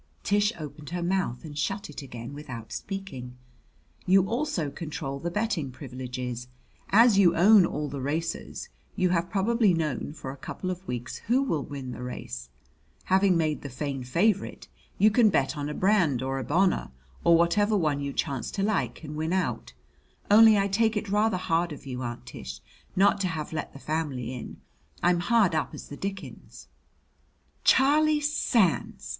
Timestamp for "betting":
5.29-5.69